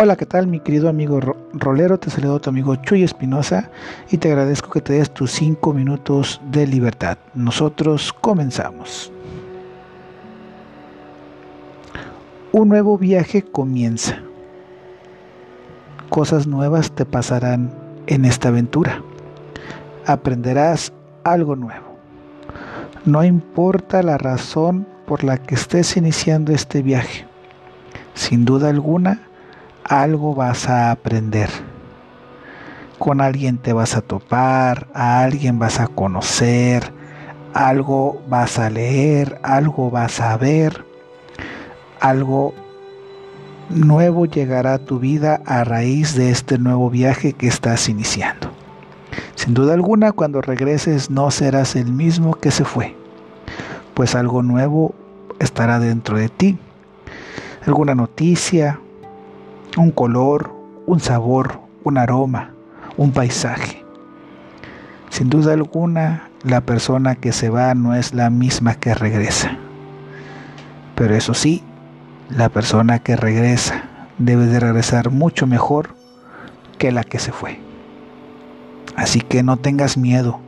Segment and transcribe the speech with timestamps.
[0.00, 1.18] Hola, ¿qué tal mi querido amigo
[1.52, 1.98] rolero?
[1.98, 3.68] Te saludo tu amigo Chuy Espinosa
[4.08, 7.18] y te agradezco que te des tus 5 minutos de libertad.
[7.34, 9.12] Nosotros comenzamos.
[12.52, 14.22] Un nuevo viaje comienza.
[16.10, 17.72] Cosas nuevas te pasarán
[18.06, 19.02] en esta aventura.
[20.06, 20.92] Aprenderás
[21.24, 21.98] algo nuevo.
[23.04, 27.26] No importa la razón por la que estés iniciando este viaje.
[28.14, 29.27] Sin duda alguna,
[29.88, 31.48] algo vas a aprender.
[32.98, 36.92] Con alguien te vas a topar, a alguien vas a conocer,
[37.54, 40.84] algo vas a leer, algo vas a ver,
[42.00, 42.54] algo
[43.70, 48.50] nuevo llegará a tu vida a raíz de este nuevo viaje que estás iniciando.
[49.36, 52.96] Sin duda alguna, cuando regreses no serás el mismo que se fue,
[53.94, 54.94] pues algo nuevo
[55.38, 56.58] estará dentro de ti.
[57.64, 58.80] Alguna noticia,
[59.76, 60.54] un color,
[60.86, 62.52] un sabor, un aroma,
[62.96, 63.84] un paisaje.
[65.10, 69.56] Sin duda alguna, la persona que se va no es la misma que regresa.
[70.94, 71.62] Pero eso sí,
[72.28, 73.84] la persona que regresa
[74.18, 75.94] debe de regresar mucho mejor
[76.78, 77.60] que la que se fue.
[78.96, 80.40] Así que no tengas miedo,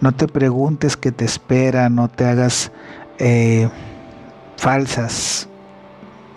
[0.00, 2.70] no te preguntes qué te espera, no te hagas
[3.18, 3.68] eh,
[4.58, 5.48] falsas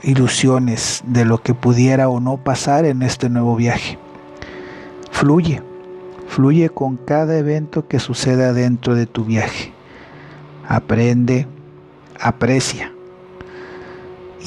[0.04, 3.98] ilusiones de lo que pudiera o no pasar en este nuevo viaje.
[5.12, 5.62] Fluye,
[6.28, 9.74] fluye con cada evento que suceda dentro de tu viaje.
[10.68, 11.48] Aprende,
[12.20, 12.94] aprecia.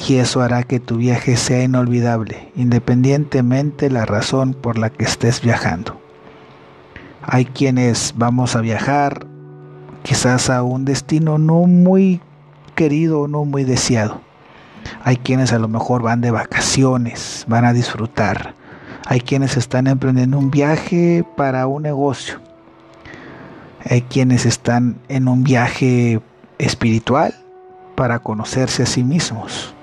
[0.07, 5.41] Y eso hará que tu viaje sea inolvidable, independientemente la razón por la que estés
[5.41, 5.99] viajando.
[7.21, 9.27] Hay quienes vamos a viajar
[10.01, 12.21] quizás a un destino no muy
[12.75, 14.21] querido o no muy deseado
[15.03, 18.53] hay quienes a lo mejor van de vacaciones, van a disfrutar.
[19.05, 22.39] Hay quienes están emprendiendo un viaje para un negocio.
[23.89, 26.21] Hay quienes están en un viaje
[26.57, 27.33] espiritual
[27.95, 29.73] para conocerse a sí mismos.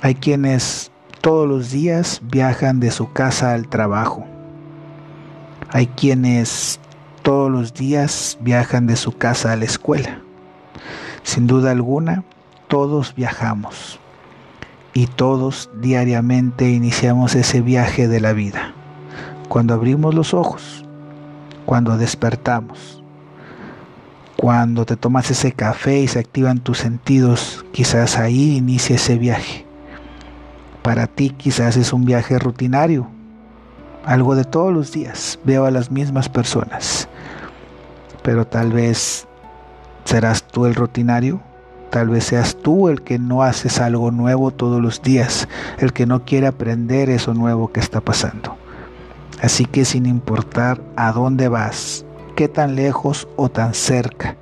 [0.00, 4.24] Hay quienes todos los días viajan de su casa al trabajo.
[5.70, 6.80] Hay quienes
[7.22, 10.20] todos los días viajan de su casa a la escuela.
[11.24, 12.24] Sin duda alguna,
[12.68, 13.98] todos viajamos
[14.92, 18.72] y todos diariamente iniciamos ese viaje de la vida.
[19.48, 20.84] Cuando abrimos los ojos,
[21.64, 23.02] cuando despertamos,
[24.36, 29.64] cuando te tomas ese café y se activan tus sentidos, quizás ahí inicia ese viaje.
[30.82, 33.08] Para ti quizás es un viaje rutinario,
[34.04, 35.38] algo de todos los días.
[35.44, 37.08] Veo a las mismas personas,
[38.22, 39.26] pero tal vez
[40.04, 41.40] serás tú el rutinario
[41.90, 46.06] Tal vez seas tú el que no haces algo nuevo todos los días, el que
[46.06, 48.56] no quiere aprender eso nuevo que está pasando.
[49.40, 52.04] Así que sin importar a dónde vas,
[52.36, 54.36] qué tan lejos o tan cerca,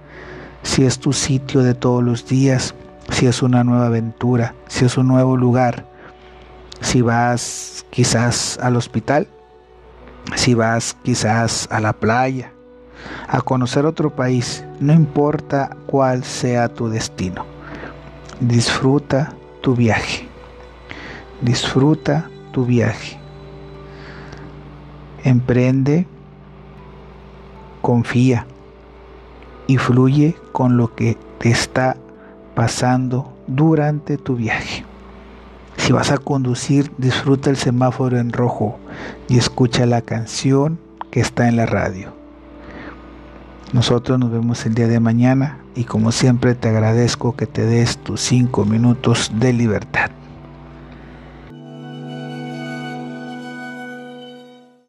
[0.62, 2.75] si es tu sitio de todos los días,
[3.11, 5.87] si es una nueva aventura, si es un nuevo lugar,
[6.81, 9.28] si vas quizás al hospital,
[10.34, 12.53] si vas quizás a la playa,
[13.29, 17.45] a conocer otro país, no importa cuál sea tu destino.
[18.41, 20.29] Disfruta tu viaje.
[21.41, 23.19] Disfruta tu viaje.
[25.25, 26.07] Emprende,
[27.83, 28.47] confía
[29.67, 31.97] y fluye con lo que te está
[32.55, 34.84] pasando durante tu viaje.
[35.77, 38.78] Si vas a conducir, disfruta el semáforo en rojo
[39.28, 40.78] y escucha la canción
[41.11, 42.13] que está en la radio.
[43.72, 47.99] Nosotros nos vemos el día de mañana y como siempre te agradezco que te des
[47.99, 50.10] tus cinco minutos de libertad.